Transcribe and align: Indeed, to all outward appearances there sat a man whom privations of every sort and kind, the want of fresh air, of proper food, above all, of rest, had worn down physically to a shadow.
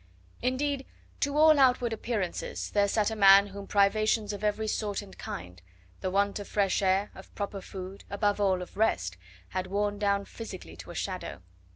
Indeed, 0.41 0.87
to 1.19 1.37
all 1.37 1.59
outward 1.59 1.93
appearances 1.93 2.71
there 2.71 2.87
sat 2.87 3.11
a 3.11 3.15
man 3.15 3.45
whom 3.45 3.67
privations 3.67 4.33
of 4.33 4.43
every 4.43 4.67
sort 4.67 5.03
and 5.03 5.15
kind, 5.15 5.61
the 5.99 6.09
want 6.09 6.39
of 6.39 6.47
fresh 6.47 6.81
air, 6.81 7.11
of 7.13 7.31
proper 7.35 7.61
food, 7.61 8.03
above 8.09 8.41
all, 8.41 8.63
of 8.63 8.77
rest, 8.77 9.15
had 9.49 9.67
worn 9.67 9.99
down 9.99 10.25
physically 10.25 10.75
to 10.77 10.89
a 10.89 10.95
shadow. 10.95 11.43